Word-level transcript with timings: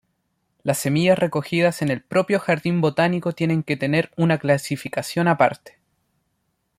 Las 0.63 0.79
semillas 0.79 1.19
recogidas 1.19 1.83
en 1.83 1.89
el 1.89 2.01
propio 2.01 2.39
jardín 2.39 2.81
botánico 2.81 3.33
tienen 3.33 3.61
que 3.61 3.77
tener 3.77 4.09
una 4.17 4.39
clasificación 4.39 5.27
aparte. 5.27 5.77